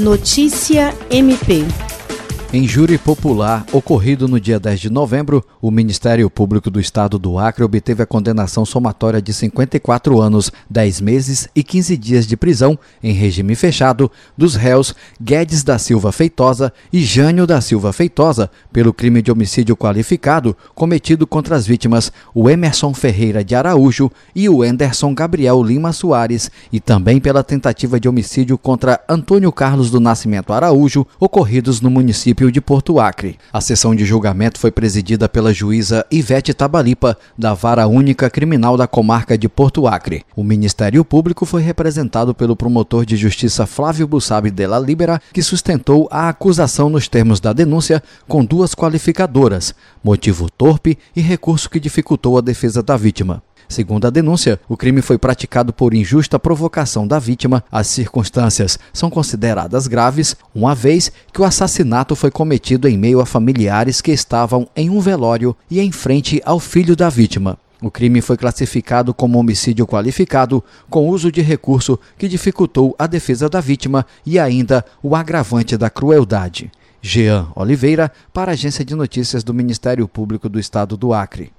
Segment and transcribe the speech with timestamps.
[0.00, 1.89] Notícia MP.
[2.52, 7.38] Em júri popular ocorrido no dia 10 de novembro, o Ministério Público do Estado do
[7.38, 12.76] Acre obteve a condenação somatória de 54 anos, 10 meses e 15 dias de prisão
[13.00, 18.92] em regime fechado dos réus Guedes da Silva Feitosa e Jânio da Silva Feitosa pelo
[18.92, 24.64] crime de homicídio qualificado cometido contra as vítimas o Emerson Ferreira de Araújo e o
[24.64, 30.52] Anderson Gabriel Lima Soares e também pela tentativa de homicídio contra Antônio Carlos do Nascimento
[30.52, 33.38] Araújo ocorridos no município município de Porto Acre.
[33.52, 38.86] A sessão de julgamento foi presidida pela juíza Ivete Tabalipa, da Vara Única Criminal da
[38.86, 40.24] Comarca de Porto Acre.
[40.34, 45.42] O Ministério Público foi representado pelo promotor de justiça Flávio Bussabi de la Libera, que
[45.42, 51.80] sustentou a acusação nos termos da denúncia com duas qualificadoras: motivo torpe e recurso que
[51.80, 53.42] dificultou a defesa da vítima.
[53.68, 57.62] Segundo a denúncia, o crime foi praticado por injusta provocação da vítima.
[57.70, 63.26] As circunstâncias são consideradas graves, uma vez que o assassinato foi cometido em meio a
[63.26, 67.58] familiares que estavam em um velório e em frente ao filho da vítima.
[67.82, 73.48] O crime foi classificado como homicídio qualificado, com uso de recurso que dificultou a defesa
[73.48, 76.70] da vítima e ainda o agravante da crueldade.
[77.00, 81.50] Jean Oliveira, para a Agência de Notícias do Ministério Público do Estado do Acre.